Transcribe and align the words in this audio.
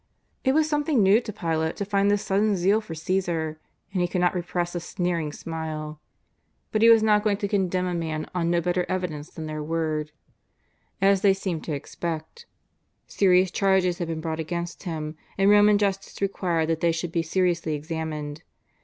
It 0.43 0.55
was 0.55 0.67
something 0.67 1.03
new 1.03 1.21
to 1.21 1.31
Pilate 1.31 1.75
to 1.77 1.85
find 1.85 2.09
this 2.09 2.23
sudden 2.23 2.55
zeal 2.55 2.81
for 2.81 2.95
Caesar, 2.95 3.59
and 3.93 4.01
he 4.01 4.07
could 4.07 4.19
not 4.19 4.33
repress 4.33 4.73
a 4.73 4.79
sneering 4.79 5.31
smile. 5.31 6.01
But 6.71 6.81
he 6.81 6.89
was 6.89 7.03
not 7.03 7.23
going 7.23 7.37
to 7.37 7.47
condemn 7.47 7.85
a 7.85 7.93
man 7.93 8.25
on 8.33 8.49
no 8.49 8.61
better 8.61 8.83
evidence 8.89 9.29
than 9.29 9.45
their 9.45 9.61
word, 9.61 10.11
as 11.03 11.21
they 11.21 11.35
seemed 11.35 11.63
to 11.65 11.73
ex 11.73 11.93
348 11.93 12.15
JESUS 12.15 12.45
OF 12.49 12.49
NAZARETH. 12.49 13.07
pect. 13.11 13.19
Serious 13.19 13.51
charges 13.51 13.97
had 13.99 14.07
been 14.07 14.21
brought 14.21 14.39
against 14.39 14.83
Him, 14.89 15.17
and 15.37 15.51
Roman 15.51 15.77
justice 15.77 16.19
required 16.19 16.69
that 16.69 16.79
they 16.79 16.91
should 16.91 17.11
be 17.11 17.21
seriously 17.21 17.75
examined. 17.75 18.41